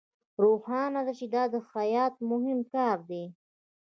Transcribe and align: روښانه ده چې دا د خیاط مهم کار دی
روښانه 0.43 1.01
ده 1.05 1.13
چې 1.19 1.25
دا 1.33 1.43
د 1.53 1.55
خیاط 1.69 2.13
مهم 2.31 2.59
کار 2.73 2.97
دی 3.09 3.23